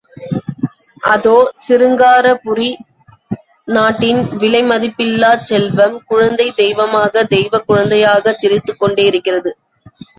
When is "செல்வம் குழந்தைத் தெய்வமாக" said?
5.45-7.13